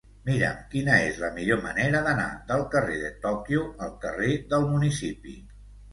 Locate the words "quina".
0.71-0.95